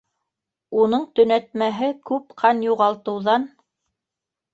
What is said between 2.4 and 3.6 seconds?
ҡан юғалтыуҙан.